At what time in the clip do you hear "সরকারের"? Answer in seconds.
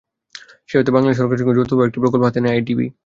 1.19-1.41